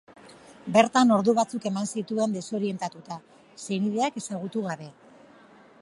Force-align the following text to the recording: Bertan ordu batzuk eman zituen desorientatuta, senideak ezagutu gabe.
Bertan 0.77 1.11
ordu 1.17 1.35
batzuk 1.39 1.67
eman 1.71 1.89
zituen 1.97 2.33
desorientatuta, 2.37 3.19
senideak 3.67 4.19
ezagutu 4.23 4.65
gabe. 4.71 4.91